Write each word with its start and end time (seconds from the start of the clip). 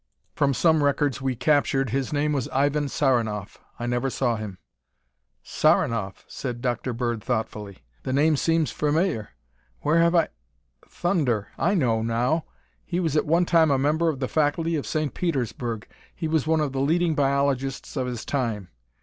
"From 0.33 0.55
some 0.55 0.83
records 0.83 1.21
we 1.21 1.35
captured, 1.35 1.91
his 1.91 2.11
name 2.11 2.33
was 2.33 2.47
Ivan 2.49 2.85
Saranoff. 2.89 3.59
I 3.77 3.85
never 3.85 4.09
saw 4.09 4.35
him." 4.35 4.57
"Saranoff?" 5.43 6.25
said 6.27 6.59
Dr. 6.59 6.91
Bird 6.91 7.23
thoughtfully. 7.23 7.83
"The 8.01 8.11
name 8.11 8.35
seems 8.35 8.71
familiar. 8.71 9.29
Where 9.81 9.99
have 10.01 10.15
I 10.15 10.29
Thunder! 10.89 11.49
I 11.55 11.75
know 11.75 12.01
now. 12.01 12.45
He 12.83 12.99
was 12.99 13.15
at 13.15 13.27
one 13.27 13.45
time 13.45 13.69
a 13.69 13.77
member 13.77 14.09
of 14.09 14.17
the 14.19 14.27
faculty 14.27 14.75
of 14.75 14.87
St. 14.87 15.13
Petersburg. 15.13 15.87
He 16.15 16.27
was 16.27 16.47
one 16.47 16.61
of 16.61 16.71
the 16.71 16.81
leading 16.81 17.13
biologists 17.13 17.95
of 17.95 18.07
his 18.07 18.25
time. 18.25 18.69